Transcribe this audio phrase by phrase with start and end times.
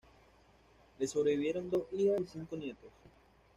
[0.97, 2.89] Le sobrevivieron dos hijas y cinco nietos.